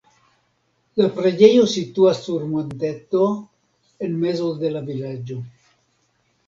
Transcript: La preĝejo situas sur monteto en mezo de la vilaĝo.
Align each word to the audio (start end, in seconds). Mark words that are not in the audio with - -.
La 1.01 1.09
preĝejo 1.17 1.67
situas 1.75 2.21
sur 2.29 2.47
monteto 2.55 3.23
en 4.09 4.19
mezo 4.27 4.53
de 4.65 4.75
la 4.77 4.85
vilaĝo. 4.93 5.41